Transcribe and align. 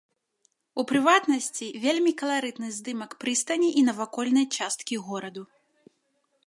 У 0.83 0.85
прыватнасці, 0.91 1.67
вельмі 1.83 2.13
каларытны 2.21 2.67
здымак 2.79 3.11
прыстані 3.25 3.69
і 3.81 3.83
навакольнай 3.89 4.45
часткі 4.57 4.95
гораду. 5.11 5.43